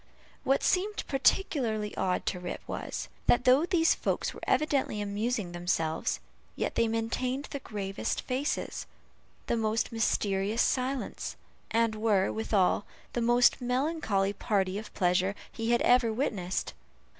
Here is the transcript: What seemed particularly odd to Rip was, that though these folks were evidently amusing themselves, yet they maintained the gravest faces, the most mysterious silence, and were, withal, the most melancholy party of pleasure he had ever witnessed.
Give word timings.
What 0.43 0.63
seemed 0.63 1.05
particularly 1.05 1.95
odd 1.95 2.25
to 2.25 2.39
Rip 2.39 2.61
was, 2.67 3.07
that 3.27 3.43
though 3.43 3.67
these 3.67 3.93
folks 3.93 4.33
were 4.33 4.39
evidently 4.47 4.99
amusing 4.99 5.51
themselves, 5.51 6.19
yet 6.55 6.73
they 6.73 6.87
maintained 6.87 7.45
the 7.51 7.59
gravest 7.59 8.21
faces, 8.23 8.87
the 9.45 9.55
most 9.55 9.91
mysterious 9.91 10.63
silence, 10.63 11.35
and 11.69 11.93
were, 11.93 12.31
withal, 12.31 12.83
the 13.13 13.21
most 13.21 13.61
melancholy 13.61 14.33
party 14.33 14.79
of 14.79 14.91
pleasure 14.95 15.35
he 15.51 15.69
had 15.69 15.83
ever 15.83 16.11
witnessed. 16.11 16.73